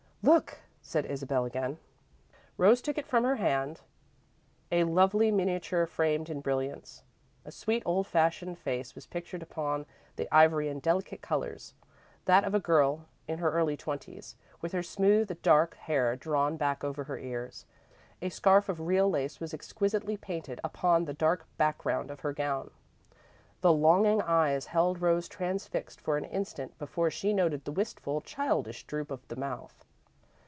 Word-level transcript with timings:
"Look," 0.23 0.59
said 0.83 1.07
Isabel, 1.07 1.45
again. 1.45 1.79
Rose 2.55 2.79
took 2.83 2.99
it 2.99 3.07
from 3.07 3.23
her 3.23 3.37
hand 3.37 3.81
a 4.71 4.83
lovely 4.83 5.31
miniature 5.31 5.87
framed 5.87 6.29
in 6.29 6.41
brilliants. 6.41 7.01
A 7.43 7.51
sweet, 7.51 7.81
old 7.87 8.05
fashioned 8.05 8.59
face 8.59 8.93
was 8.93 9.07
pictured 9.07 9.41
upon 9.41 9.87
the 10.17 10.27
ivory 10.31 10.69
in 10.69 10.79
delicate 10.79 11.23
colours 11.23 11.73
that 12.25 12.43
of 12.43 12.53
a 12.53 12.59
girl 12.59 13.07
in 13.27 13.39
her 13.39 13.49
early 13.51 13.75
twenties, 13.75 14.35
with 14.61 14.73
her 14.73 14.83
smooth, 14.83 15.41
dark 15.41 15.73
hair 15.73 16.15
drawn 16.15 16.55
back 16.55 16.83
over 16.83 17.05
her 17.05 17.17
ears. 17.17 17.65
A 18.21 18.29
scarf 18.29 18.69
of 18.69 18.81
real 18.81 19.09
lace 19.09 19.39
was 19.39 19.55
exquisitely 19.55 20.17
painted 20.17 20.61
upon 20.63 21.05
the 21.05 21.15
dark 21.15 21.47
background 21.57 22.11
of 22.11 22.19
her 22.19 22.31
gown. 22.31 22.69
The 23.61 23.73
longing 23.73 24.21
eyes 24.21 24.67
held 24.67 25.01
Rose 25.01 25.27
transfixed 25.27 25.99
for 25.99 26.15
an 26.15 26.25
instant 26.25 26.77
before 26.77 27.09
she 27.09 27.33
noted 27.33 27.65
the 27.65 27.71
wistful, 27.71 28.21
childish 28.21 28.85
droop 28.85 29.09
of 29.09 29.27
the 29.27 29.35
mouth. 29.35 29.83